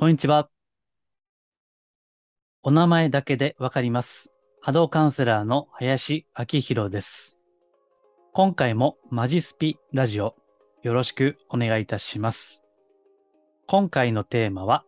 [0.00, 0.48] こんにちは。
[2.62, 4.32] お名前だけでわかります。
[4.60, 7.36] 波動カウンセラーの林明宏です。
[8.32, 10.36] 今回もマジスピラジオ
[10.84, 12.62] よろしくお願いいたします。
[13.66, 14.84] 今回のテーマは、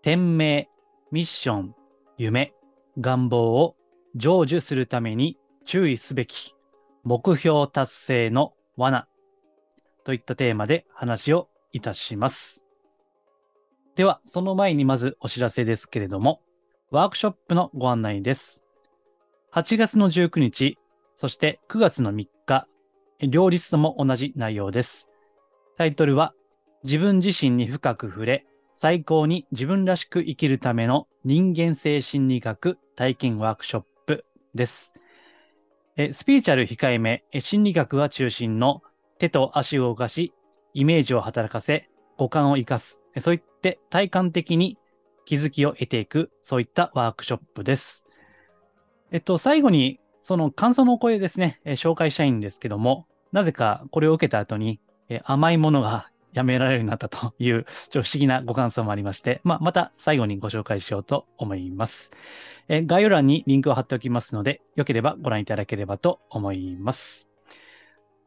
[0.00, 0.70] 天命、
[1.12, 1.74] ミッション、
[2.16, 2.54] 夢、
[2.98, 3.76] 願望を
[4.14, 5.36] 成就するために
[5.66, 6.54] 注意すべき
[7.04, 9.08] 目標達成の罠
[10.04, 12.65] といったテーマで話をいたします。
[13.96, 16.42] では、その前にまずお知らせですけれども、
[16.90, 18.62] ワークショップのご案内です。
[19.54, 20.76] 8月の19日、
[21.14, 22.68] そして9月の3日、
[23.26, 25.08] 両日とも同じ内容です。
[25.78, 26.34] タイトルは、
[26.84, 34.92] 自分自身に深く触れ、最高に自分らしく生きるための人間性心理学体験ワークショップです。
[36.12, 38.82] スピーチャル控えめ、心理学が中心の
[39.18, 40.34] 手と足を動かし、
[40.74, 44.78] イメージを働かせ、五感を生かす、そういって体感的に
[45.26, 48.06] 気づきを得ていく、そういったワークショップです。
[49.10, 62.10] えっと、最後に、その感想のお声ですね、え紹介したいんですけども、なぜかこれを受けた後に、え甘いものがやめられるようになったという、ちょっと不思議なご感想もありまして、まあ、また最後にご紹介しようと思います。
[62.68, 67.28] え概要欄にリンクを貼っておきますので、よければご覧いただければと思います。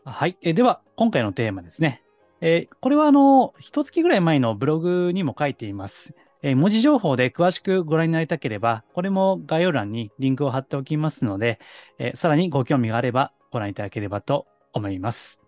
[0.05, 0.37] はい。
[0.41, 2.03] えでは、今回のテーマですね。
[2.41, 6.15] えーこれはあの、一月ぐらい前のブログにも書いています。
[6.41, 11.59] えー文字情報で詳しくご覧になりたければ、これも概要欄にリンクを貼っておきますので、
[11.97, 15.41] えーさらにご興味があればご覧いただければと思います。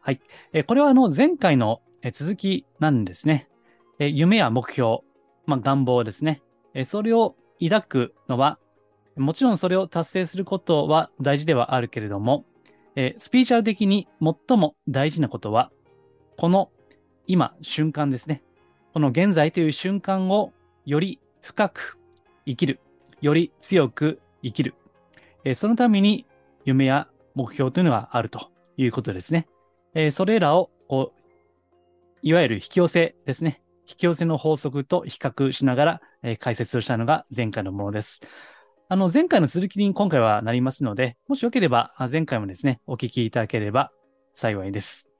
[0.00, 0.20] はい。
[0.52, 3.48] えこれはあの、前回の続きなんですね。
[3.98, 5.00] え夢や目標、
[5.46, 6.42] まあ、願望ですね。
[6.74, 8.58] えそれを抱くのは、
[9.16, 12.46] もちろんそれを達成することは大事ではあるけれども、
[12.96, 14.08] えスピーチャル的に
[14.48, 15.70] 最も大事なことは、
[16.40, 16.70] この
[17.26, 18.42] 今、瞬間ですね。
[18.94, 20.54] この現在という瞬間を
[20.86, 21.98] より深く
[22.46, 22.80] 生きる。
[23.20, 24.74] より強く生きる。
[25.44, 26.24] えそのために
[26.64, 29.48] 夢や目標というのがあるということですね。
[29.92, 31.20] えそれらを、こう、
[32.22, 33.60] いわゆる引き寄せですね。
[33.86, 38.22] 引き寄せの法則と比較しながら、え解説をしたのが前回のものです。
[38.88, 43.92] あの、前回の続きに今回はなりますので、もしよければ、前回もですね、お聞きいただければ
[44.32, 45.10] 幸いです。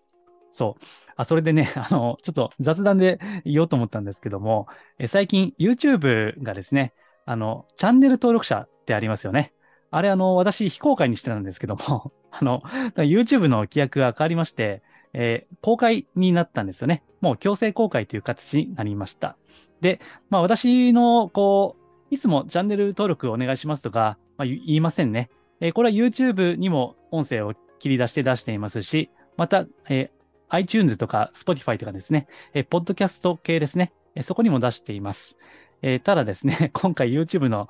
[0.51, 1.10] そう。
[1.17, 4.67] あ、それでね、 あの、ちょっと雑談で言おうと思ったんですけども、
[4.99, 6.93] え最近 YouTube がですね、
[7.27, 9.53] あの、チャンネル登録者ってありますよね。
[9.91, 12.61] あれ、あの、私、非公開にしてたんですけども、 あの、
[12.97, 14.83] YouTube の規約が変わりまして、
[15.13, 17.03] えー公開になったんですよね。
[17.21, 19.37] もう強制公開という形になりました。
[19.81, 20.01] で、
[20.31, 21.77] まあ私の、こ
[22.11, 25.31] う、いつもチャンネル登録お願いしますとか、まあ、言いませんね。
[25.61, 30.11] えーこれは YouTube にも音声を切り出して出していますし、また、え
[30.51, 35.39] iTunes とか Spotify とかですね、えー、ポッドキャスト系ですね、えーそこにも出しています。
[35.83, 37.69] えーただですね、 今回 YouTube の、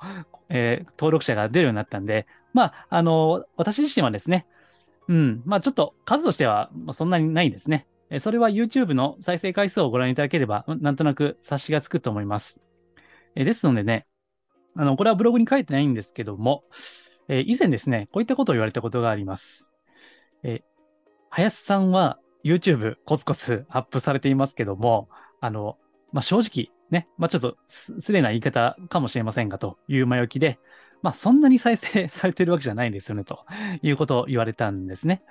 [0.49, 4.45] えー登録者が出るようになったんで、まあ、あの私自身はですね、
[5.07, 7.87] うん、まあちょっと数としてはそんなにないんですね。
[8.09, 12.59] えーそれは YouTube の再生回数をご覧いただければ、なんとなく察しがつくと思います。
[13.35, 14.05] えーですのでね、
[14.75, 16.63] あの、これはブログに書いてないんですけども、
[17.27, 19.71] えー以前ですね、こういったことを言われたことがあります。
[20.43, 20.63] えー
[21.33, 25.09] 林さんは YouTube コツコツアップされていますけども、
[25.39, 25.77] あの、
[26.11, 30.59] まあ、正直ね、まあ、ちょっと失礼な言い方かもしれませんがという前置きで、
[31.01, 33.45] まあ、そんなに再生 されてるわけじゃないんですよね、と
[33.81, 35.23] いうことを言われたんですね。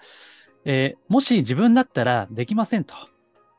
[0.65, 2.95] えーもし自分だったらできませんと。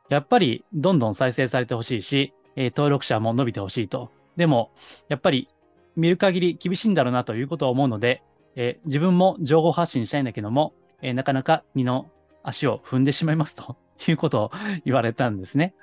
[0.10, 4.12] やっぱりどんどん再生されてほしいし、えー登録者も伸びてほしいと。
[4.36, 4.72] でも、
[5.10, 5.48] やっぱり
[5.96, 8.24] 見る限り厳しいんだろうなということを思うので、
[8.56, 12.12] えー自分も情報発信したいんだけども、えーなかなか二の
[12.44, 14.52] 足を踏んでしまいますと いうことを
[14.86, 15.74] 言われたんですね。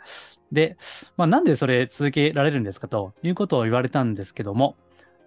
[0.53, 0.77] で、
[1.17, 4.77] まあ、なんでそれ続けられるんですかということを言われたんですけども、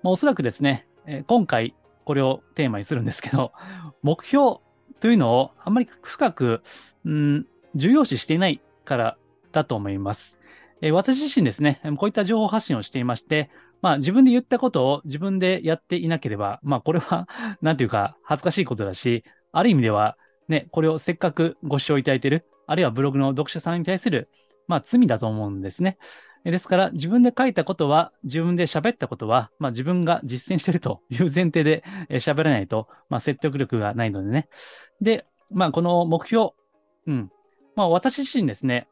[0.04, 1.76] まあ、おそらくですね、え今回
[2.06, 3.54] これをテーマにするんですけど、
[4.02, 4.58] 目標
[5.00, 6.64] というのをあんまり深く、
[7.06, 9.18] うん、重要視していないから
[9.52, 10.40] だと思います。
[10.82, 13.52] え私自身ですね、こういった情報発信をしていまして、
[13.82, 17.28] まあ自分で言ったことを自分でやっていなければ、まあこれは、
[17.62, 20.18] なんていうか恥ずかしいことだし、ある意味では
[20.48, 24.30] ね、これをせっかくご視聴いただいている、あるいはブログの読者さんに対する、
[24.68, 25.98] まあ罪だと思うんですね。
[26.44, 34.50] ですから自分で書いたことは、自分で喋ったことは、まあ自分が実践しているという前提で喋らないと、まあ説得力がないのでね。
[35.02, 36.52] で、まあこの目標、
[37.08, 37.32] うん。
[37.76, 38.88] まあ私自身ですね、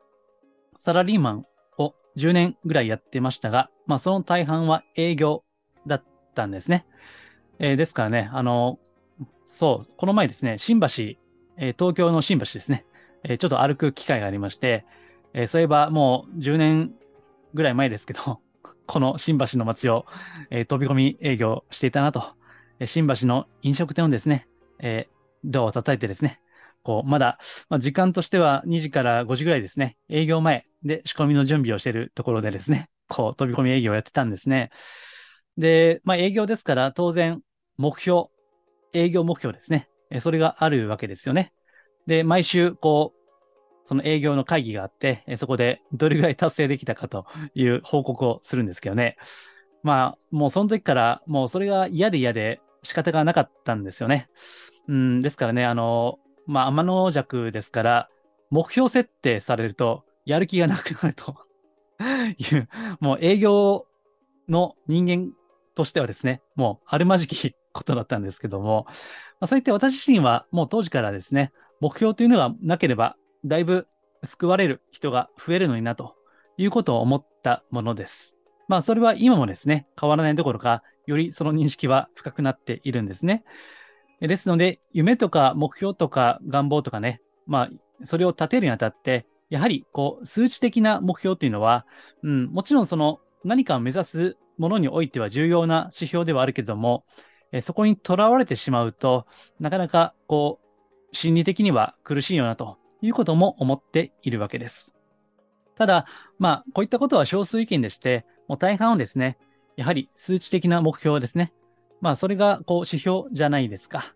[0.78, 1.45] サラリーマン
[1.78, 5.44] を10年ぐらいやってましたが、まあその大半は営業
[5.88, 6.04] だっ
[6.36, 6.86] たんですね。
[7.57, 8.80] えーですからね、あの、
[9.45, 10.88] そう、この前ですね、新橋、
[11.59, 12.85] え東京の新橋ですね、
[13.23, 14.85] えちょっと歩く機会がありまして、
[15.33, 16.94] えそういえばもう10年
[17.53, 18.39] ぐらい前ですけど、
[18.88, 20.06] この新橋の街を、
[20.50, 22.23] え、飛び込み営業していたなと。
[22.79, 24.47] え新橋の飲食店をですね、
[24.79, 25.09] え、
[25.44, 26.39] ドアを叩いてですね、
[26.81, 27.38] こう、まだ、
[27.69, 34.69] まあ、時間としては2時から5時ぐらいですね、営業前で仕込みの準備をしているところでですね、こう、飛び込み営業をやってたんですね。
[35.57, 37.41] で、まあ、営業ですから、当然、
[37.77, 38.27] 目標、
[38.94, 39.89] 営業目標ですね。
[40.09, 41.53] えそれがあるわけですよね。
[42.07, 43.19] で、毎週、こう、
[43.83, 47.25] その営業の会議があって、そこでどれぐらい達成できたかと
[47.56, 49.17] いう報告をするんですけどね。
[49.83, 54.29] まあ、もうその時からもうそれが嫌で嫌で仕方がなかったんですよね。
[54.88, 58.09] うん、ですからね、あの、まあ、天の弱ですから、
[58.50, 61.35] 目標設定されると、やる気がなくなると
[62.38, 62.67] いう、
[63.00, 63.88] もう営業
[64.47, 65.31] の人間
[65.75, 67.35] としてはですね、もうあるまじき
[67.80, 68.94] ことだったんですけども、ま
[69.46, 73.16] あ、そういって私自身はもう当時からですね、目標というのがなければ、
[73.46, 73.88] だいぶ
[74.24, 76.16] 救われる人が増えるのになと
[76.58, 78.38] いうことを思ったものです。
[78.68, 83.44] まあ、それは今もですね、変わらないどころか、よりその認識は深くなっているんですね。
[84.20, 87.70] ですので、夢とか目標とか願望とかね、まあ、
[88.04, 91.86] それを立てるにあたって、やはり、こう、数値的な目標っていうのは、
[92.22, 97.06] うん、もちろんその何かを目指すものにおいては重要な指標ではあるけれども、
[97.51, 99.25] えそこにとらわれてしまうと、
[99.60, 100.60] なかなか、こ
[101.12, 104.94] う、心理的には苦しいよなということも思っているわけです。
[105.75, 106.06] ただ、
[106.38, 109.38] まあ、こういったことは少数意見でして、もう大半はですね、
[109.75, 111.54] やはり数値的な目標ですね。
[112.01, 114.13] まあ、それが、こう、指標じゃないですか。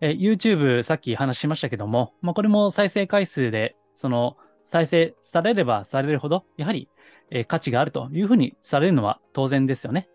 [0.00, 6.88] え YouTube、さっき話しましたけども、まあ、これも再生回数で、その、再生されればされるほど、やはり、
[7.30, 10.08] え、価値があるというふうにされるのは当然ですよね。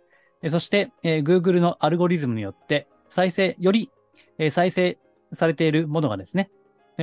[0.48, 3.92] そして、えー、Google のアルゴリズムによって、再生、より、
[4.38, 4.98] えー、再生
[5.34, 6.50] されているものがですね、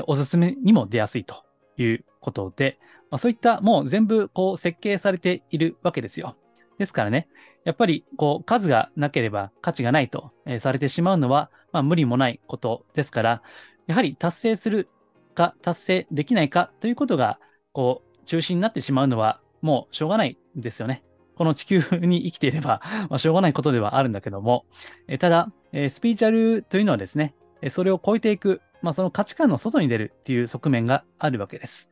[0.06, 1.44] おすすめにも出やすいと
[1.76, 2.78] いうことで、
[3.10, 6.36] まあ、そういったもう全部こう設計されているわけですよ。
[6.78, 7.28] ですからね、
[7.64, 13.42] やっぱりこう数がなければ価値がないと、えー、されてしまうのは、まあ、無理もないことですから、
[13.86, 14.88] やはり達成する
[15.34, 17.38] か達成できないかということが、
[17.72, 21.04] こう、中心になってしまうのは、もうしょうがないですよね。
[21.36, 24.64] この地球に生きていれば、 まあ、しょうがないことではあるんだけども、
[25.06, 27.34] えただ、えスピーチャルというのはですね、
[27.68, 31.90] それを超えていく、まあ、その価値観の外に出るっていう側面があるわけです。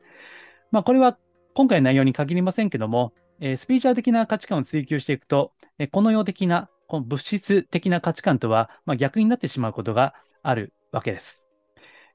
[0.71, 1.17] まあ、これは
[1.53, 11.45] 今回の内容に限りませんけども、えスピーチャー的な価値観を追求していくと、えこの世的な、この物質的な価値観とは、まあ、逆になってしまうことがあるわけです。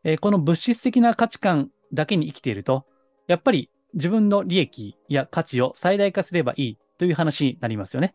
[0.02, 2.86] えこの物質的な価値観だけに生きていると、
[3.26, 8.14] やっぱり自分の利益や価値を最大化すればいいという話になりますよね。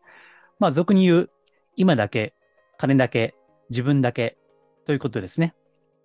[0.60, 1.30] まあ、俗に言う、
[1.74, 2.34] 今だけ、
[2.78, 3.34] 金だけ、
[3.68, 4.38] 自分だけ
[4.84, 5.56] ということですね。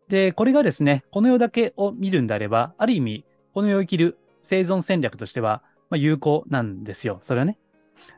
[0.08, 5.62] で、これがですね、この世だけを見るんであれば、ある意味、この世を生きる生存戦略としては、
[5.92, 7.20] まあ、有効なんですよ。
[7.22, 7.60] それはね。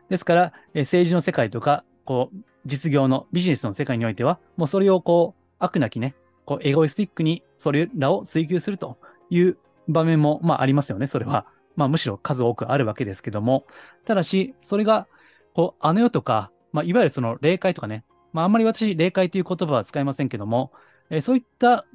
[0.08, 8.98] ですから、え政治の世界とか、こう、実業のビジネスの世界においては、もうそれをこう、悪なきね、こう、エゴイスティックにそれらを追求すると
[9.30, 9.58] いう
[9.90, 11.48] 場面も、まあありますよね、それは。
[11.76, 13.66] まあむしろ数多くあるわけですけども。
[14.06, 15.08] ただし、それが、
[15.54, 20.72] こう、あの世とか、まあいわゆるその霊界とかね、まああんまり私、霊界という言葉は使いませんけども、
[21.10, 21.86] えー、そういった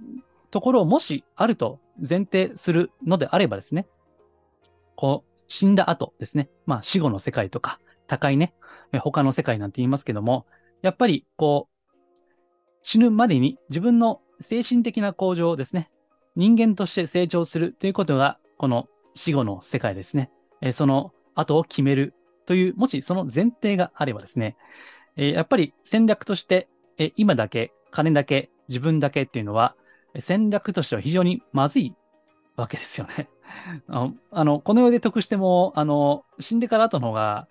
[0.50, 3.86] ところをもしあると前提するのであればですね、
[4.96, 8.54] こう、死んだ後ですね、まあ死後の世界とか、高いね、
[9.00, 10.46] 他の世界なんて言いますけども、
[10.82, 11.78] やっぱりこう、
[12.82, 15.90] 死ぬまでに自分の精神的な向上をですね、
[16.36, 22.14] 人間として成長するということが、この死後の世界ですね、えその後を決める
[22.46, 24.56] という、もしその前提があればですね、
[25.16, 29.74] えやっぱり戦略として、え今だけ、金だけ、自分だけっていうのは、
[30.18, 31.94] 戦略としては非常にまずい
[32.56, 33.28] わけですよね。
[34.30, 37.48] あの、この世で得しても、あの、死んでから後の方が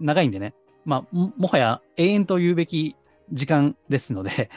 [0.00, 0.54] 長いんでね、
[0.84, 2.96] まあ、もはや永遠と言うべき
[3.32, 4.50] 時間ですので、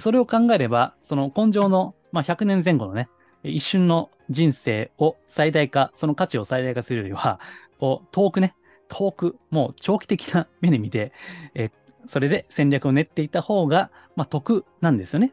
[0.00, 3.08] それを考えれば、その根性の、まあ、100年前後のね、
[3.42, 7.40] 一瞬の人生を最大化、その価値を最大化するよりは、
[7.78, 8.54] こう、遠くね、
[8.88, 11.12] 遠く、もう長期的な目で見て、
[11.54, 11.70] え
[12.06, 15.32] それで戦略を練っていた方が、まあ、得なんですよね。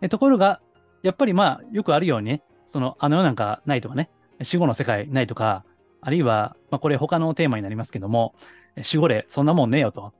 [0.00, 0.60] えところが、
[1.02, 4.10] やっぱりまあ、よくあるようにね、その、あの世なんかないとかね、
[4.42, 5.64] 死後の世界ないとか、
[6.00, 8.34] あるいは、まあ、これ他のテーマになりますけども、
[8.76, 10.12] 守護霊、そんなもんねえよと。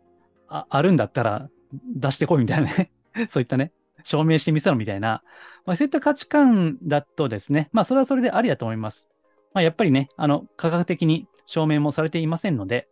[0.49, 2.90] あ、あるんだったら出してこいみたいなね。
[3.28, 3.73] そういったね、
[4.05, 5.23] 証明してみせろみたいな、
[5.67, 9.09] まあ、そういった価値観だとですね、まあ、それはそれでありだと思います。
[9.52, 12.88] まあ、やっぱりね、あの、科学的に証明もされていませんので、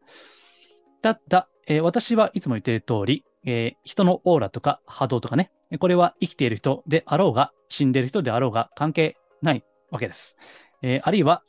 [1.03, 10.37] ただ、えー、私はいつも言っている通り、えー、人のオーラとか波動とかね、これは生きている人であろうが、死んでいる人であろうが関係ないわけです。
[10.83, 11.43] えー、あるいは、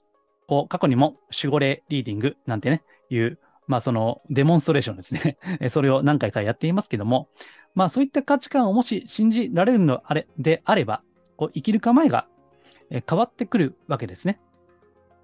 [0.48, 5.38] こう、過去にも守護霊リーディングなんてね、いうまあそのデモンストレーションですね。
[5.70, 7.30] それを何回かやっていますけども、
[7.77, 11.03] まあそういった価値観をもし信じられるのあれであれば、
[11.36, 12.27] こう生きる構えが
[12.89, 14.39] 変わってくるわけですね。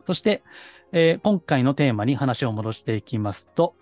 [0.04, 0.44] そして、
[0.92, 3.74] えー、今回のテーマに話を戻していきますと、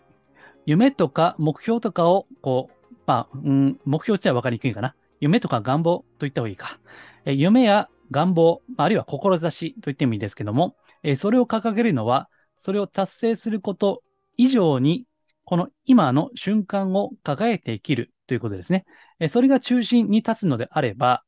[0.66, 4.96] 夢とか目標とかを、こう、まあ、うん、目標値は分かりにくいかな。
[5.20, 6.80] 夢とか願望と言った方がいいか。
[7.26, 14.02] えー、夢や願望、あるいは志と言ってもいいですけども、えー、それを掲げるのは、それを達成すること
[14.38, 15.08] 以上に、
[15.44, 18.86] この今の瞬間を輝いて生きるということですね。
[19.28, 21.26] それが中心に立つのであれば、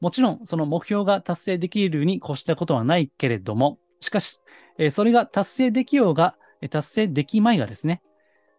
[0.00, 4.38] もちろんその目標が達成できるに越したことはないけれども、しかし、
[4.92, 6.36] それが達成できようが、
[6.70, 8.02] 達成できまいがですね、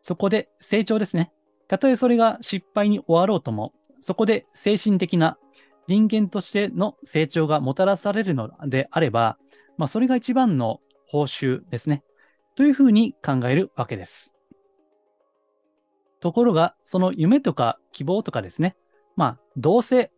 [0.01, 1.31] そこで成長ですね。
[1.69, 3.71] たとえそれが失敗に終わろうとも、
[4.01, 5.37] そこで精神的な
[5.87, 9.37] 人間としての成長がもたらされるのであれば、
[9.77, 12.03] まあ、それが一番の報酬ですね。
[12.55, 14.38] というふうに考えるわけです。
[16.19, 18.75] ところが、その夢とか希望とかですね、
[19.15, 20.11] まあ、どうせ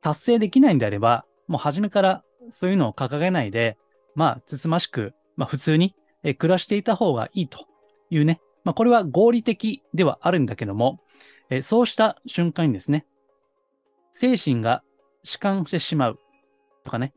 [0.00, 3.76] 達成できないんであれば、もう初めからそういうのを掲げないで、
[4.14, 5.94] まあ、つつましく、まあ、普通に
[6.38, 7.66] 暮らしていた方がいいと
[8.10, 11.00] いうね、まあ、これは合理的ではあるんだけども、
[11.48, 13.06] えそうした瞬間にですね、
[14.12, 14.82] 精神が
[15.24, 16.18] 弛緩してしまう
[16.84, 17.12] とかね、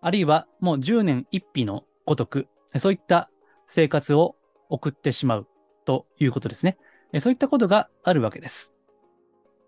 [0.00, 2.48] あるいはもう10年一匹のごとく、
[2.78, 3.30] そういった
[3.66, 4.36] 生活を
[4.68, 5.46] 送ってしまう
[5.84, 6.76] ということですね。
[7.20, 8.74] そういったことがあるわけです。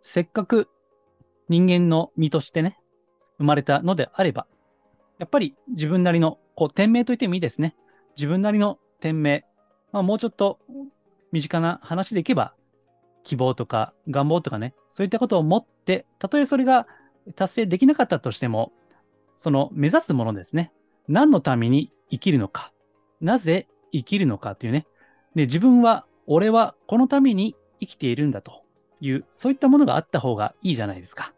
[0.03, 0.69] せっかく
[1.49, 2.79] 人間の身としてね、
[3.39, 4.47] 生まれたのであれば、
[5.19, 7.77] やっぱり自分なりの、こう、店名と言ってもいいですね。
[8.17, 9.45] 自分なりの店名。
[9.93, 10.59] まあ、もうちょっと
[11.33, 12.55] 身近な話でいけば、
[13.23, 16.87] 希望とか願望とかね、そういったことを持って、たとえそれが
[17.35, 18.73] 達成できなかったとしても、
[19.37, 20.73] その目指すものですね。
[21.09, 22.73] 何のために生きるのか。
[23.21, 24.87] なぜ生きるのかっていうね。
[25.35, 28.63] で、自分は、俺はこのために生きているんだと
[29.01, 31.35] いう、そういったものがあった方がいいじゃないですか。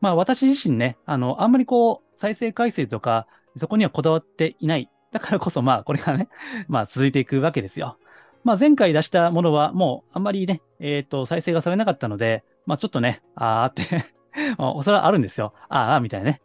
[0.00, 4.88] まあ私自身ね、あの、あんまりこう、再生回数とか、そこにはこだわっていない。
[5.12, 6.30] だからこそまあこれがね、
[6.66, 7.98] まあ続いていくわけですよ。
[8.42, 14.14] まあ前回出したものはもうあんまりね、えっ、ー、と、再生がされなかったので、まあちょっとね、あーって
[14.56, 15.52] おそらあるんですよ。
[15.68, 16.40] ああ、みたいなね。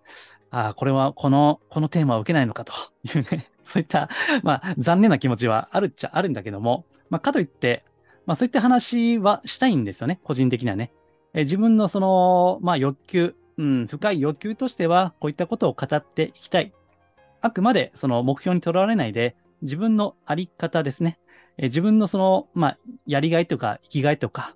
[0.51, 2.73] ああ、これはこの、このテーマを受けないのかと
[3.05, 4.09] いうね、そういった、
[4.43, 7.83] まあ残念な気持ちはあるっちゃあるんだけども、まあかといって、
[8.25, 10.91] まあそういった話はしたいんですよね、個人的にはね。
[11.33, 16.73] え自分のその、まあ欲求、うん、深い欲求としては、こういったことを語っていきたい。
[17.41, 21.19] あくまでその目標にとらわれないで、自分のあり方ですね。
[21.57, 24.55] え自分のその、まあ、やりがいとか生きがいとか、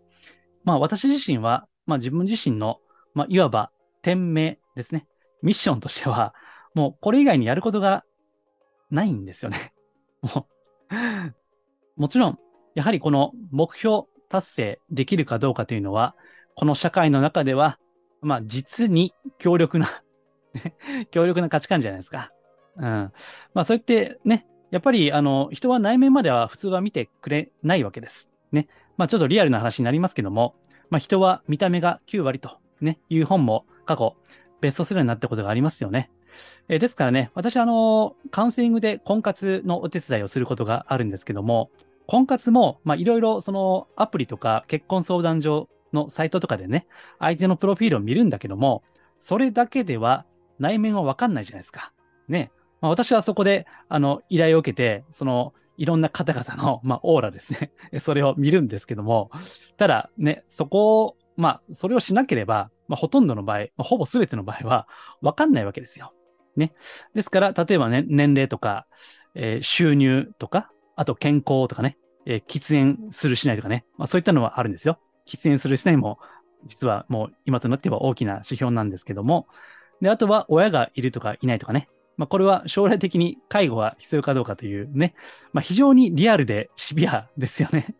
[0.63, 2.79] まあ私自身は、まあ自分自身の、
[3.13, 5.07] まあいわば天命ですね。
[5.41, 6.33] ミッションとしては、
[6.75, 8.05] もうこれ以外にやることが
[8.89, 9.73] ないんですよね。
[10.21, 10.47] も
[10.91, 10.95] う、
[12.01, 12.39] もちろん、
[12.75, 16.15] やはりこの目標達成できるかどうかというのは、
[16.55, 17.77] この社会の中では
[18.21, 19.87] まあ、実に強力な
[21.11, 22.31] 強力な価値観じゃないですか。
[22.77, 22.83] うん。
[22.83, 23.11] ま
[23.55, 28.31] あ、そう言ってね、やっぱり、あの、人は内面までは普通は見てくれないわけです。
[28.51, 28.67] ね。
[28.97, 30.55] まあ、ちょっとリアルな話になりますけども、
[30.89, 34.15] まあ、人は見た目が9割と、ね、いう本も過去、
[34.61, 36.11] ベストセラーになったことがありますよね。
[36.69, 41.71] えー、ですからね、私、あの、カウンセリングで婚活のお手伝いをすることがあるんですけども、
[42.11, 46.85] 婚活も、まあ、いろいろ、その、アプリとか結婚相談所のサイトとかでね、
[47.19, 48.83] 相手のプロフィールを見るんだけども、
[49.17, 50.25] それだけでは
[50.59, 51.93] 内面はわかんないじゃないですか。
[52.27, 52.51] ね。
[52.81, 57.71] まあ、私はそこで、あの、依頼を受けて、その、いろんな方々の、まあ、オーラですね。
[58.01, 59.31] それを見るんですけども、
[59.77, 64.85] ただね、そこを、まあ、それをしなければ、まあ、ほとんどの場合、まあ、ほぼ全ての場合は、
[65.21, 66.13] わかんないわけですよ。
[66.57, 66.73] ね。
[67.15, 68.85] ですから、例えばね、年齢とか、
[69.33, 74.99] えー、収入とか、あと健康とかね、えー、喫煙するしないとかね、まあ、そういったのはあるんですよ。
[75.25, 76.19] 喫煙する人にも、
[76.65, 79.47] 実はもう今となっては大きな指標なんですけども、
[80.01, 81.87] で、あとは親がいるとかいないとかね。
[82.17, 85.15] まあ、これは将来的に介護が必要かどうかというね、
[85.53, 87.95] まあ、非常にリアルでシビアですよね。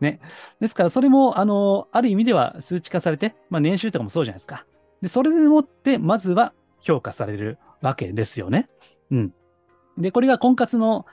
[0.00, 0.20] ね。
[0.60, 4.66] ですから、それも、あの、ある意味では数値化されて、まあ、年収とかもそうじゃないですか。
[5.02, 8.68] で、それでもって、まずは評価されるわけですよね。
[9.10, 9.34] うん。
[9.98, 11.06] で、これが婚活の、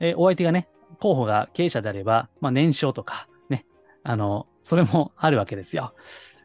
[0.00, 0.68] えー、お相手がね、
[1.00, 3.66] 候補が経営者であれば、まあ、年商とか、ね、
[4.02, 5.94] あの、それもあるわけですよ。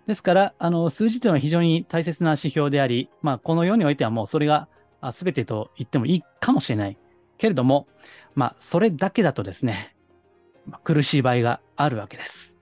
[0.08, 4.68] ですから、あの、数字というのは非常に大切な指標であり、まあ、この世においてはもうそれが
[5.14, 6.98] 全てと言ってもいいかもしれない。
[7.38, 7.88] けれども、
[8.36, 9.96] まあ、それだけだとですね、
[10.68, 12.58] まあ、苦しい場合があるわけです。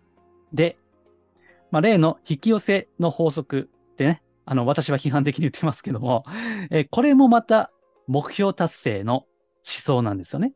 [0.53, 0.77] で、
[1.71, 6.24] まあ、例の引き寄せの法則でね、あの、私は批判的に言ってますけども、
[6.71, 7.71] えこれもまた
[8.07, 9.25] 目標達成の思
[9.63, 10.53] 想なんですよね。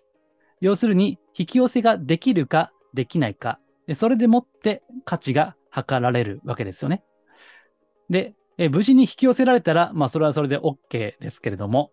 [0.64, 3.60] 要するに、引き寄せができるかできないか、
[3.96, 7.04] それでもって価値が測られるわけですよね。
[8.10, 11.92] で、え無事に引き寄せられたら、まあそれはそれで OK ですけれども、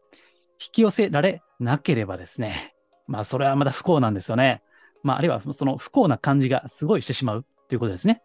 [0.63, 2.77] 引き寄せられなければですね、
[3.09, 4.63] まあそれはまた不幸なんですよね。
[5.03, 8.23] まああるいはその不幸な感じがすごいしてしまうということですね。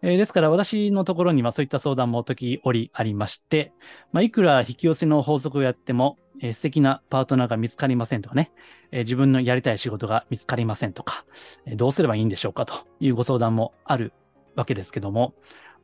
[0.00, 3.74] えー、ですから私のところにはそういった相談も時折ありまして、
[4.10, 8.52] まあ、いくら引き寄せの法則をやっても、えー、素敵なパートナーが見つかりませんとかね、
[8.90, 11.24] えー、自分のやりたい仕事が見つかりませんとか、
[11.66, 14.12] えー、どうすればいいんでしょうかというご相談もある
[14.54, 15.34] わけですけども、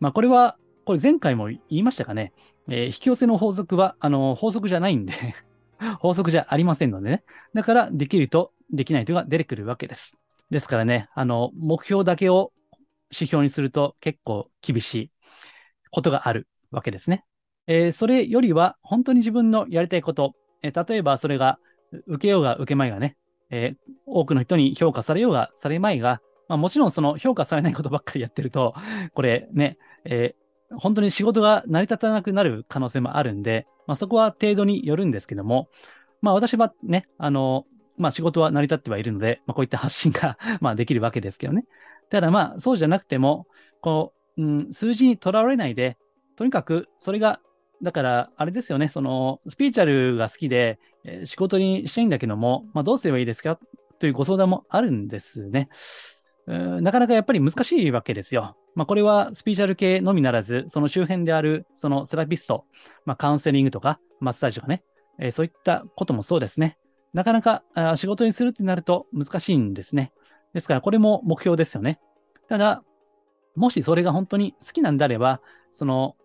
[0.01, 2.33] まあこれは、これ前回も言いましたかね、
[2.69, 5.13] え、引き寄せの法則は、あの、法則じゃないんで
[6.01, 7.25] 法則じゃありませんのでね。
[7.55, 10.17] だから、できるとできないというのが出てくるわけです。
[10.51, 12.53] ですからね、あの、目標だけを
[13.11, 15.11] 指標にすると結構厳しい
[15.91, 17.25] ことがあるわけですね。
[17.67, 21.59] えー、それよりは、本当に自分のやりたいこと、え、例えばそれが
[22.07, 23.17] 受けようが受けまいがね、
[23.51, 28.75] えー、多くの人に評価されようがされまいが、まあ、もちろんその評価されないことばっかりやってると、
[29.15, 35.69] これね、えー、本当に仕事が成り立たなくなる可能性もあるんで、まあ、そこは程度によるんですけども、
[36.23, 37.67] まあ私はね、あの、
[37.99, 41.65] まあ仕事は成り立ってはいるので、まあこういった発信が まあできるわけですけどね。
[42.09, 43.47] ただまあそうじゃなくても、
[43.81, 45.99] こう、うん、数字にとらわれないで、
[46.37, 47.41] とにかくそれが、
[47.83, 53.59] だからあれですよね、そのスピーチャルが好きで、えー、仕事にしたいんだけども、まあどうすればいいですか？
[53.99, 55.69] というご相談もあるんですね。
[56.47, 58.57] なかなかやっぱり難しいわけですよ。
[58.75, 62.65] まあ、これはスピーチャル系のみならず、その周辺である、そのセラピスト、
[63.05, 64.83] まあ、カウンセリングとか、マッサージとかね、
[65.21, 66.79] えー、そういったこともそうですね。
[67.13, 70.13] なかなかあ仕事にするってなると難しいんですね。
[70.53, 72.01] ですから、これも目標ですよね。
[72.49, 72.83] ただ、
[73.55, 76.17] もしそれが本当に好きなんであれば、その、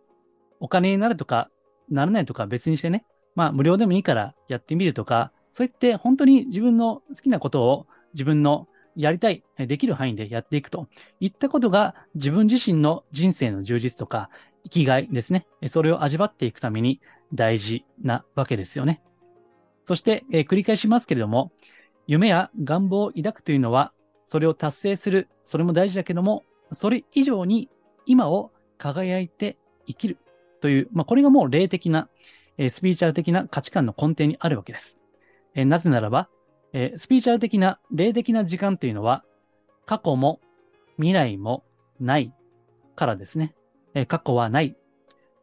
[0.59, 1.49] お金になるとか、
[1.89, 10.87] ならないとか別にしてね、まあ、無料でもいいからやってみるとか、そういって本当に自分の好きなことを自分のやりたい、できる範囲でやっていくと
[11.19, 14.29] いったことが自分自身の人生の充実とか
[14.63, 15.45] 生きがいですね。
[15.67, 16.99] それを味わっていくために
[17.33, 19.01] 大事なわけですよね。
[19.85, 21.51] そして、えー、繰り返しますけれども、
[22.07, 23.93] 夢や願望を抱くというのは、
[24.25, 26.43] それを達成する、それも大事だけども、
[26.73, 27.69] それ以上に
[28.05, 30.17] 今を輝いて生きる
[30.67, 32.09] という、まあ、これがもう霊的な、
[32.57, 34.97] え、スピーチャル的な価値観の根底にあるわけです。
[35.55, 36.27] え、なぜならば、
[36.73, 39.23] え、スピーチャル的な霊的な時間というのは、
[39.85, 40.41] 過去も
[40.97, 41.63] 未来も
[42.01, 42.33] ない
[42.97, 43.55] からですね。
[43.93, 44.75] え過去はない。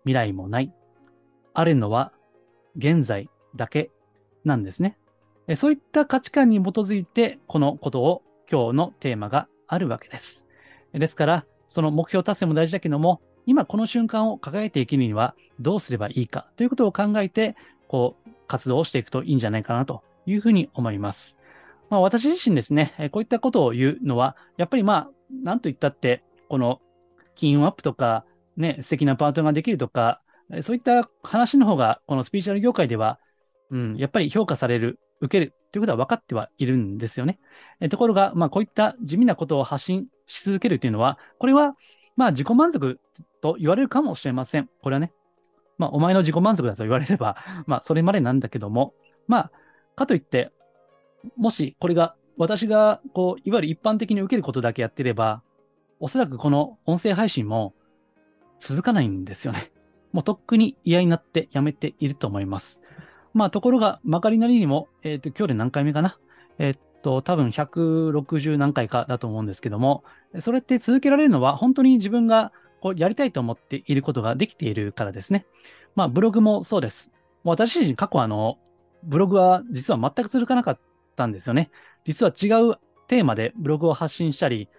[0.03, 0.75] 未来もない。
[1.55, 2.13] あるのは
[2.77, 3.93] 現在だけ
[4.45, 4.99] なんですね。
[5.47, 10.45] えそういった価値観に基づいて、このことを今日のテーマがあるわけです。
[10.93, 17.57] ですから、その目標達成も大事だけども、今この瞬間を輝いていくにはどうすればいいかということを考えて、
[17.89, 21.39] こう、活動をしていくといいんじゃないかなというふうに思います。
[21.91, 25.11] まあ、私自身ですね、こういったことを言うのは、やっぱりまあ、
[25.43, 26.81] なんと言ったって、この
[27.35, 28.25] 金運アップとか、
[28.57, 30.21] ね、素敵なパートナーができるとか、
[30.63, 33.19] そういった話の方が、このスピーチャル業界では、
[33.71, 37.39] うん、やっぱり評価される、受けるということは分かってはいるんですよね。
[37.91, 41.75] ところが、まあ、こういった地味なことを発信し続けるというのは、これは、
[42.17, 43.01] まあ、自己満足
[43.41, 44.69] と言われるかもしれません。
[44.83, 45.13] これはね。
[45.77, 48.95] まあ、お前の自己満足だと言われれば、 まあ、それまでなんだけども、
[49.27, 49.53] まあ、
[49.97, 50.53] かといって、
[51.37, 55.43] もしこれが私が、こう、いわゆる一般的に受けることだけやってれば、
[56.01, 57.75] おそらくこの音声配信も
[58.59, 59.73] 続かないんですよね。
[60.13, 62.81] もうとっくに嫌になってやめていると思います。
[63.33, 66.19] まあ、ところが、まかりなりにも、えっ、ー、と、今日で何回目かな
[66.59, 70.05] えっ、ー、と、多分160何回かだと思うんですけども、
[70.41, 75.45] それって続けられるのは、本当に自分がこうやりたいと思っていることができているからですね。
[75.95, 77.13] まあ、ブログもそうです。
[77.45, 78.59] 私自身過去あの、
[79.03, 80.81] ブログは実は全く続かなかっ
[81.15, 81.71] たんですよね。
[82.07, 84.71] 実は違うテーマでブログを発信したり、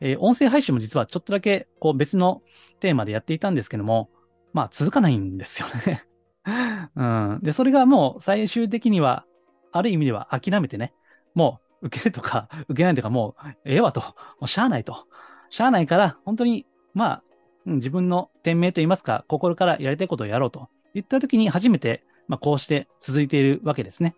[0.00, 2.42] えー、音声配信も実はちょっとだけこう別の
[2.78, 4.08] テーマでやっていたんですけども、
[4.52, 6.04] まあ続かないんですよね
[6.94, 7.40] うん。
[7.42, 9.24] で、それがもう最終的には、
[9.72, 10.92] ある意味では諦めてね、
[11.34, 14.06] もう受けるとか受けないとかもうええわと、も
[14.42, 15.06] うしゃあないと。
[15.50, 17.22] しゃあないから、本当に、まあ、
[17.66, 24.14] 自分の店名といいますか、心からやりたいことをやろうと言った時に初めて、まあ、こうして続いているわけですね。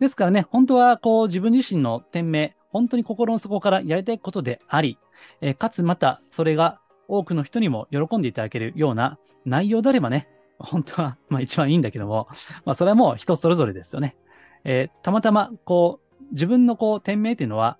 [0.00, 4.98] ですからね、本当はこう自分自身の店名、本当に心の底からやりたいことであり、
[5.40, 12.28] え、かつまたそれが多くの人にも喜んでいただけるような内容であればね、本当は、まあ一番いいんだけども、
[12.64, 14.16] まあそれはもう人それぞれですよね。
[14.64, 17.78] えー、たまたま、こう、自分のこう、店名っていうのは、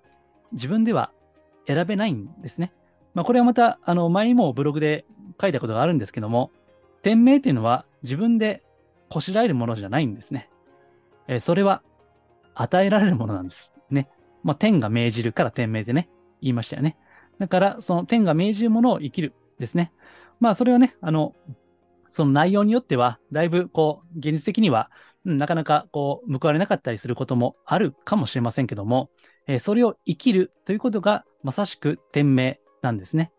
[0.51, 1.11] 自分では
[1.67, 2.73] 選べないんですね。
[3.13, 5.05] まあこれはまた、あの、前にもブログで
[5.39, 6.51] 書いたことがあるんですけども、
[7.01, 8.63] 店名っていうのは自分で
[9.09, 10.49] こしらえるものじゃないんですね。
[11.27, 11.83] えー、それは
[12.55, 13.73] 与えられるものなんです。
[13.89, 14.09] ね。
[14.43, 16.09] まあ、天が命じるから天命でね。
[16.41, 16.97] 言いましたよね。
[17.39, 19.91] だから、その天が命じるものを生きるですね。
[20.39, 21.35] まあ、それはね、あの、
[22.09, 24.89] その内容によっては、だいぶ、こう、現実的には、
[25.27, 29.09] なかなか、こう、報われなかったりすることもあるかもしれませんけども、
[29.45, 33.31] え、それを生きるということが、まさしく天命なんですね。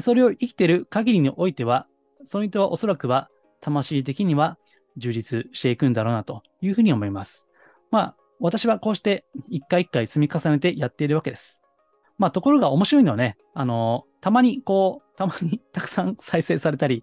[0.00, 1.86] それを生きている限りにおいては、
[2.24, 3.28] その人はおそらくは、
[3.60, 4.58] 魂的には
[4.96, 7.48] 充実していくんだろうなというふうに思います。
[7.90, 11.62] まあ、私はこうして一回一回積み重ねてやっているわけです。
[12.18, 17.02] まあ、ところが面白いのはね、あの、たまにこう、たまにたくさん再生されたり、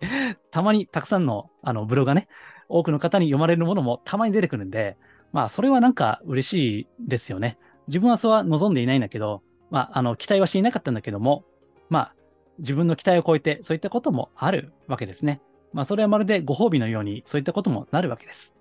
[0.52, 2.28] たまにたくさんのあのブログがね、
[2.70, 4.98] 多くの方に読まれるものもたまに出てくるんで、
[5.32, 7.58] まあ、それはなんか嬉しいですよね。
[7.88, 11.44] 自分はそうは望んでいないんだけど、まあ、あの、期待はしていなかったんだけども、
[11.90, 12.16] まあ、
[12.60, 15.42] 自分の期待を超えて、そういったこともあるわけですね。
[15.74, 18.54] まあ、それはまるでご褒美のように、そういったこともなるわけです。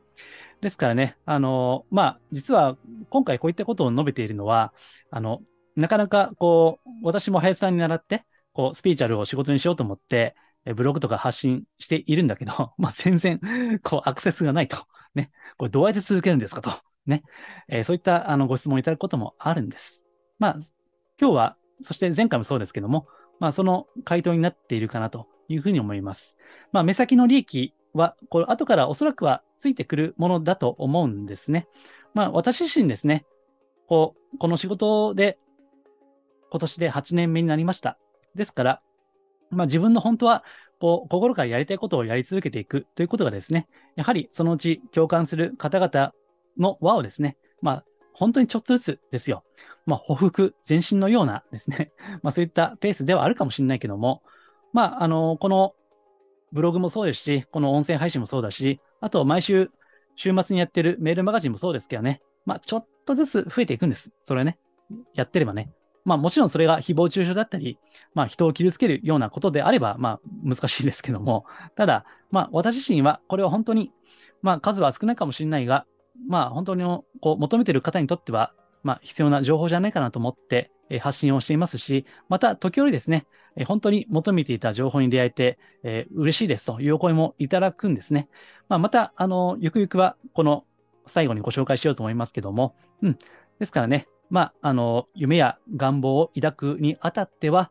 [0.62, 2.79] ですからね、あの、まあ、実は
[3.11, 4.73] 今回こういったことを述べているのは、
[5.11, 5.41] あの、
[5.77, 13.40] なかなかこう、私も林さんに習って、こう、スピーチャルを仕事にしようと思って、ブログとか発信しているんだけど、 まあ、全然、
[13.83, 14.79] こう、アクセスがないと。
[15.14, 15.31] ね。
[15.59, 16.70] これどうやって続けるんですかと。
[17.07, 17.22] ね。
[17.68, 20.05] えー、そういったあのご質問いただくこともあるんです。
[20.38, 20.53] まあ、
[21.20, 23.09] 今日は、そして前回もそうですけども、
[23.40, 26.38] まあ、その回答になっているかなというふうに思います。
[26.70, 31.66] まあ、目先の利益は、これ後からおそらくはついてくるものだと思うんですね。
[32.14, 33.27] まあ、私自身ですね、
[33.88, 35.38] こう、この仕事で
[36.51, 37.98] 今年で8年目になりました。
[38.35, 38.83] ですから、
[39.53, 40.45] まあ、自分の本当は、
[40.81, 46.12] こう、心からやりたいことをやり続けていくということがですね、やはりそのうち共感する方々
[46.59, 49.45] の輪をですね、まあ、本当にちょっとずつですよ。
[49.87, 54.23] まあ、歩幅前進のようなですね、 まあ、そういったペースではあるかもしれないけども、
[54.73, 55.75] まあ、あの、この
[56.53, 59.71] ブログもそうですし、この音声配信もそうだし、あと毎週、
[60.15, 64.12] 週末にやってるメールマガジンもそうですけどね、まあ、ちょっとずつ増えていくんです。
[64.23, 64.59] それね。
[65.15, 65.73] やってればね。
[66.05, 67.79] まあもちろんそれが誹謗中傷だったり、
[68.15, 71.45] まあ人を傷つけるようなことであれば、まあ難しいですけども、
[71.77, 73.93] ただ、まあ私自身はこれは本当に、
[74.43, 75.87] まあ数は少ないかもしれないが、
[76.29, 76.85] まあ本当に
[77.21, 83.27] こう求めている方にとっては、まあ必要な情報じゃないかなと思って発信をしていますし、また時折ですね、
[83.67, 88.29] 本当に求めていた情報に出会えて、えー、嬉しいですというお声もいただくんですね。
[88.69, 90.65] まあ、また、あの、ゆくゆくはこの
[91.07, 93.19] 最後にご紹介しようと思いますけども、うん。
[93.59, 97.71] ですからね、まあ、あの、夢や願望を抱くにあたっては、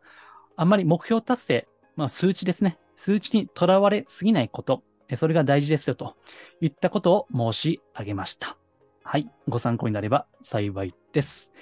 [0.54, 2.78] あんまり目標達成、まあ、数値ですね。
[2.94, 4.84] 数値にとらわれすぎないこと、
[5.16, 6.14] それが大事ですよと
[6.60, 8.56] いったことを申し上げました。
[9.02, 9.28] はい。
[9.48, 11.52] ご参考になれば幸いです。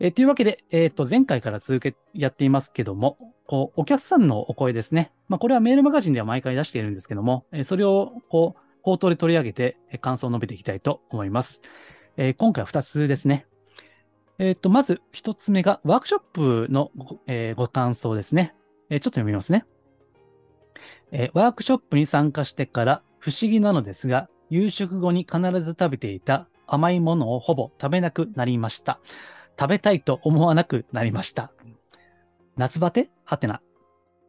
[0.00, 5.12] え、というわけで、えっ、ー、と、前回から続け、やっていますけども、こう、お客さんのお声ですね。
[5.28, 11.60] まあ、これはメールマガジンでは毎回出しているんですけども、え、それを、こう、口頭で取り上げて、感想を述べていきたいと思います。
[12.16, 13.46] えー、今回は2つですね。
[14.42, 18.56] えっ、ー、と、まず一つ目がワークショップのご,、えー、ご感想ですね。
[18.90, 19.64] えー、ちょっと読みますね、
[21.12, 28.98] えワークショップに参加してから不思議なのですが、夕食後に必ず食べていた甘いものをほぼ食べなくなりました。
[29.56, 31.52] 食べたいと思わなくなりました。
[32.56, 33.10] 夏バテ？
[33.22, 33.62] はてな。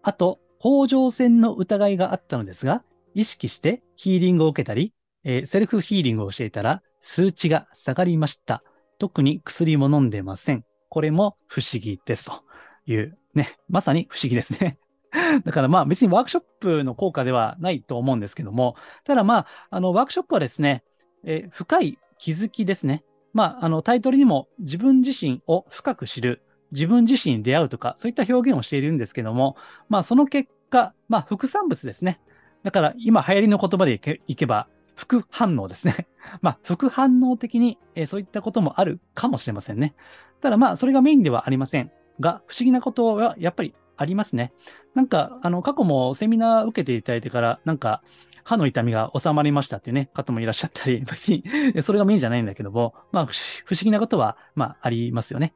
[0.03, 2.83] あと、甲状腺の疑いがあったのですが、
[3.15, 8.63] 意識してヒーリングを受けたり、えー、セルフヒーリングをしていたら数値が下がりました。
[9.03, 10.63] 特に薬も飲んでません。
[10.87, 12.41] これも不思議ですと
[12.85, 14.79] いう、ね、まさに不思議ですね。
[15.43, 20.85] だからまあ別にワークショップの効果ではないと思うんですけども、ただまあ、あのワークショップはですね、
[21.25, 23.03] え、深い気づきですね。
[23.33, 29.57] まあ、あのタイトルにも自分自身を深く知る、自分自身に出会うとか、そういった表現をしているんですけども、
[29.89, 32.21] まあその結果、まあ副産物ですね。
[32.63, 36.07] だから今流行りの言葉でいけば、副反応ですね。
[36.41, 39.95] まあ、副反応的に、えー、そういったこともあるかもしれませんね。
[40.41, 44.53] ただまあ、それがメインではありませんが、不思議なことはやっぱりありますね。
[44.93, 48.03] なんか、あの、過去もセミナー受けていただいてから、なんか、
[48.43, 51.43] 歯の痛みが収まりましたっていうね、方もいらっしゃったり、別に、
[51.81, 55.53] それがメインじゃないんだけども、まあ、不思議なことは、まあ、ありますよね。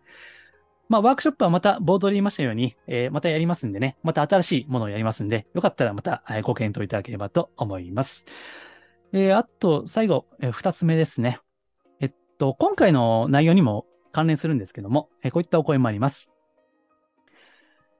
[0.89, 8.25] まあ、ワークショップはまた冒頭で言いましたように、えー、またやりますんでね、また新しいものをやりますんで、よかったらまたご検討いただければと思います。
[9.13, 11.39] えー、あと、最後、えー、二つ目ですね。
[11.99, 16.31] えっと、今回の内容にも関連するんですけども、えー、こういったお声もあります。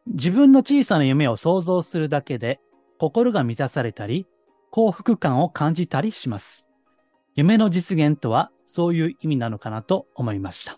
[0.07, 2.59] 自分の小さな夢を想像するだけで、
[2.99, 4.25] 心が満たされたり、
[4.71, 6.69] 幸福感を感じたりします。
[7.35, 10.77] 夢の実現とは、そういう意味なのかなと思いました。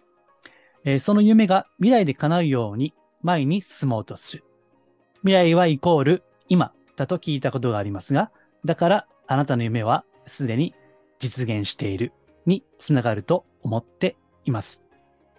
[0.86, 4.44] えー、その夢が未来で叶うように前に進もうとする。
[5.22, 8.32] 未来はイコール今だと聞いたことがありますが、
[8.63, 10.74] だからあなたの夢はすでに
[11.20, 12.13] 実現している
[12.46, 14.15] につながると思って
[14.46, 14.84] います。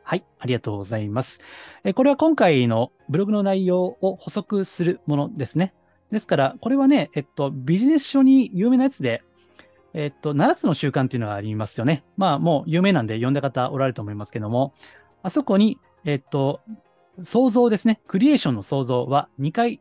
[0.03, 1.41] はい、ありがとうございます。
[1.95, 5.73] これは今回のブログの内容を補足するものですね。
[6.11, 9.23] ですから、これはね、えっと、ビジネス書に有名なやつで、
[9.95, 12.05] えっと、7つの習慣っていうのがありますよね。
[12.17, 14.75] まあ、もう有名なんで読んだ方おられると思いますけども、
[15.23, 16.61] あそこに、えっと、
[17.23, 18.01] 想像ですね。
[18.07, 19.81] クリエーションの想像は2回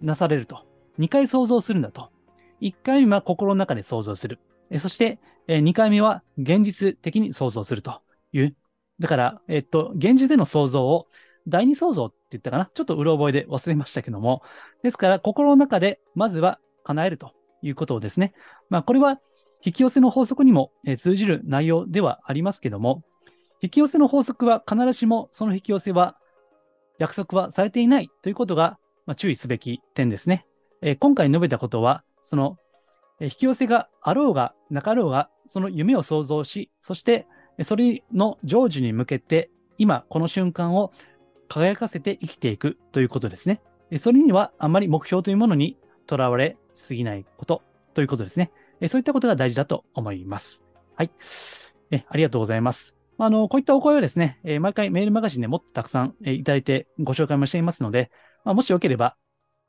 [0.00, 0.66] なされると。
[0.98, 2.10] 2回想像するんだと。
[2.60, 4.38] 1回目は心の中で想像する。
[4.78, 5.18] そして、
[5.48, 8.56] 2回目は現実的に想像するという。
[8.98, 11.08] だから、えっと、現実での想像を
[11.48, 12.70] 第二想像って言ったかな？
[12.72, 14.42] ちょっとうろ覚えで忘れましたけども。
[14.82, 18.34] ですから、心の中でまずは叶えるということをですね。
[18.68, 19.20] まあ、これは
[19.64, 23.02] 引き寄せの法則にも通じる内容ではありますけども、
[23.62, 26.16] 引き寄せの法則は必ずしもその引き寄せは
[26.98, 28.78] 約束はされていないということが、
[29.16, 30.46] 注意すべき点ですね。
[31.00, 32.56] 今回述べたことは、その、
[33.20, 37.26] 引き寄せがあろうがなかろうが、その夢を想像し、そして
[37.62, 40.92] それの成就に向けて、今この瞬間を
[41.48, 43.60] 輝かせて生きていくということですね。
[43.98, 48.52] それにはあまり目標というものにとらわれすぎないことということですね。
[48.88, 50.62] そういったことが大事だと思います。
[50.94, 51.10] はい。
[51.90, 52.94] えありがとうございます。
[53.18, 58.10] あの、こういったお声をですね、え毎回メールマガジンでもっとたくさん、えいただいてご紹介もしていますので、
[58.44, 59.16] まあ、もしよければ、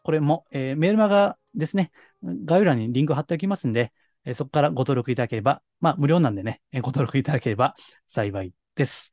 [0.03, 1.91] これも、え、メールマガですね、
[2.23, 3.91] 概要欄にリンク貼っておきますんで、
[4.25, 7.75] えそこからご登録いただければ、まあ、無料なんでね、えご登録いただければ
[8.07, 9.11] 幸いです。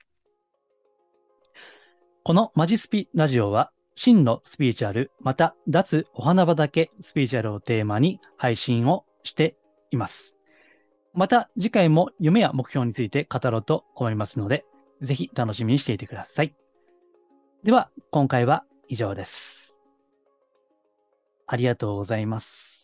[2.25, 9.57] このマジスピラジオは、真のスピーチュアル、また脱お花畑スピーチュアルをテーマに配信をして
[9.91, 10.37] います。
[11.15, 14.67] また次回も夢や目標について語ろうと思いますので、
[15.01, 16.55] ぜひ楽しみにしていてください。
[17.65, 19.81] では、今回は以上です。
[21.47, 22.78] ありがとうございます。